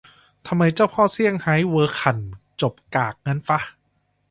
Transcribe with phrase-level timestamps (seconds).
[0.47, 2.17] ทำไมเจ้าพ่อเซี่ยงไฮ้เวอร์ขั่น
[2.61, 3.59] จบกากงั้นฟะ